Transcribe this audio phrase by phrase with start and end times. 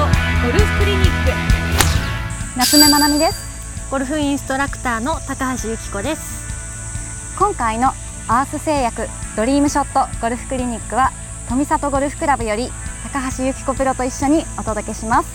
[0.00, 0.06] と
[0.46, 1.30] ゴルフクリニック。
[2.56, 3.44] 夏目まなみです。
[3.90, 6.40] ゴルフインストラクターの高橋由紀子です。
[7.38, 7.88] 今回の
[8.26, 11.12] アース製薬ドリームショットゴルフクリニックは
[11.50, 12.70] 富里ゴルフクラブより
[13.12, 15.28] 高橋由紀子プロと一緒にお届けします。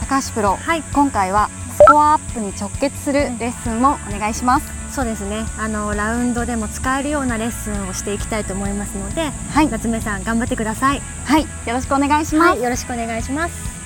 [0.00, 1.50] 高橋プロ、はい、今回は
[1.92, 5.44] コアアップに直結するレッスンをお願いします、そうですね。
[5.58, 11.02] あのラウンドでも使えるようなレッスンをしていきたいと思いますので、はい、夏目さん頑張ってください。
[11.26, 11.42] はい。
[11.42, 13.81] よろしくお願いします、はい、よろしくお願いします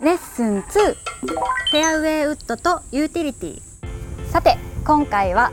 [0.00, 3.60] レッスン2フェアウェイウッドとユーティリティ。
[4.30, 5.50] さて今回は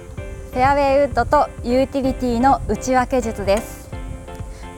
[0.52, 3.90] フェアウェイウッドとユーティリティの打ち分け術です。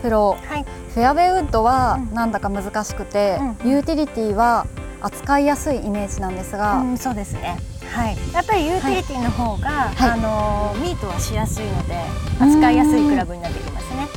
[0.02, 4.68] プロ、はい、フェアウェイウッドはなんだか難しくて、うん、ユーティリティは
[5.02, 7.58] 扱いやすいイメージなんですが、うん、そうですね。
[7.92, 11.96] はい、やっぱりユーティリティの方が、はい、あのミートはしやすいので
[12.40, 14.08] 扱いやすいクラブになってきますね。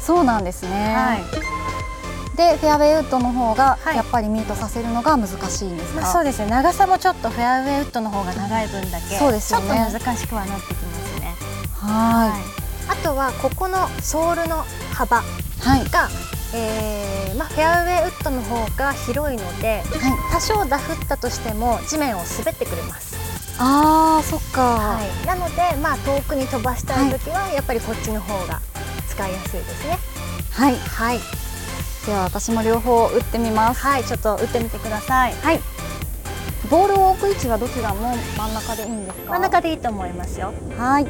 [0.00, 0.94] そうなんですね。
[0.96, 1.67] はい
[2.38, 6.46] でフェアウェイウッドの方がやっぱりミートさせるのが難しいんですか、まあ、そうですね。
[6.46, 11.34] 長さもちょっとフェアウェイウッドの方が長い分だけそうですよ、ね、ちょっと難しくはなってきますね。
[11.74, 12.28] は
[12.88, 12.92] い。
[12.92, 14.64] あとはここのソールの
[14.94, 15.84] 幅が、はい。
[16.54, 23.18] えーまあ、フェアウェイウッドの方が広いので、はい、多少ダフったとしても地面を滑ってくれます。
[23.58, 28.60] あーそっか、はい、なので、まあ、遠くに飛ばしたい時は、やっぱりこっちの方が
[29.08, 29.98] 使いやすいですね。
[30.52, 31.47] はい、はい
[32.08, 33.80] では私も両方打ってみます。
[33.82, 35.34] はいちょっと打ってみてください。
[35.34, 35.60] はい。
[36.70, 39.32] ボールを置く位置はどちらも真ん中でいいんですか？
[39.32, 40.54] 真ん中でいいと思いますよ。
[40.78, 41.06] はい。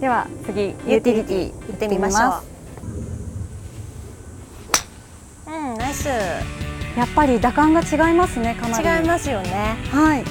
[0.00, 2.42] では次ユーティリティ行ってみましょ
[5.46, 5.50] う。
[5.50, 6.08] うんナイス。
[6.08, 8.86] やっぱり打感が違いますねかなり。
[8.86, 9.76] 違いますよね。
[9.90, 10.24] はい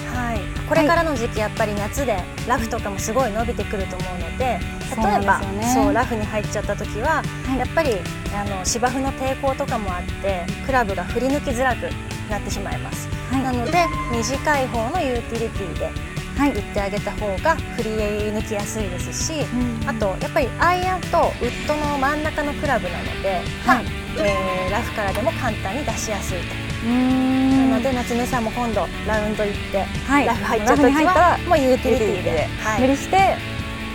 [0.68, 4.60] これからの時期やっぱり夏でラフとかもすごい伸びてくると思うので
[4.96, 5.42] 例えば
[5.74, 7.24] そう、ラフに入っちゃった時は、
[7.58, 7.94] やっぱり
[8.36, 11.90] あの芝生の抵抗とかもあってクラブが振り抜きづらく
[12.30, 17.90] なってしまいます、なので短い方のユーティリティではい、打ってあげた方が振り
[18.32, 23.86] 抜きやすいですし、うん、あとやっぱりアイアンとウッドの真ん中のクラブなので、はい、
[24.18, 26.64] えー、ラフからでも簡単に出しやすいと。
[26.84, 33.38] なので夏目さんも今度ラウンド行って、はい、ラフ入っちゃう時はもうユーティリティで、はい、無理して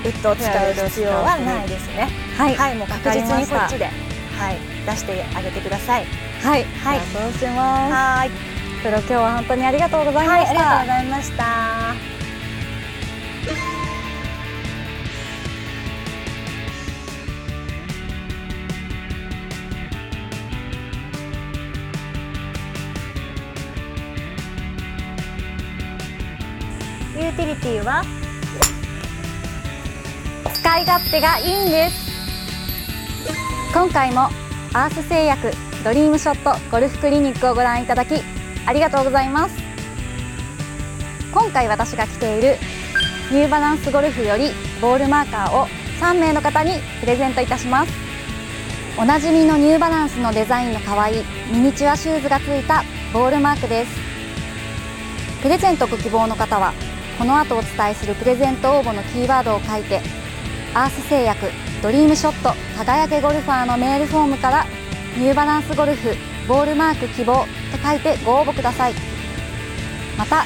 [0.05, 2.09] ウッドを使う必要はないですね。
[2.37, 6.07] はい、はい、もう確実にこっちで、はい、出してあげてください。
[6.43, 7.93] はい、はい、そうします。
[7.93, 8.31] はい。
[8.83, 10.31] プロ今日は本当にありがとうございました。
[10.31, 12.18] はい、ありがとうございました。
[27.19, 28.05] ユーティリティは
[30.55, 32.13] 使い勝手がいいんです。
[33.75, 34.29] 今回も
[34.73, 35.51] アース製薬
[35.83, 38.23] ドリームショットゴルフクリニックをご覧いただき
[38.67, 39.57] ありがとうございます。
[41.33, 42.57] 今回私が着ている
[43.33, 45.67] ニューバランスゴルフよりボールマーカーを
[46.01, 47.93] 3名の方にプレゼントいたします。
[48.97, 53.91] おなじみのニューバランスのデザインの可愛いミニチュアシューズがついたボールマークです。
[55.43, 56.73] プレゼントご希望の方は
[57.19, 60.01] この後お伝えするプレゼント応募のキーワードを書いて
[60.73, 61.47] アース製薬
[61.83, 64.67] ドリームショット輝けゴルファーのメールフォームから
[65.17, 66.15] ニューバランスゴルフ
[66.47, 68.95] ボールマーク希望と書いてご応募ください。
[70.17, 70.45] また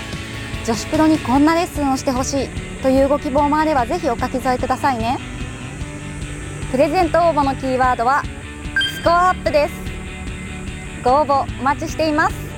[0.65, 2.49] 女子プロにこんなレッスンをしてほしい
[2.83, 5.19] というご希望もあればぜひお書き添えくださいね。
[6.71, 8.23] プレゼント応募のキーワードは
[8.97, 9.75] スコアアップです。
[11.05, 12.52] ご応募お待ちしています。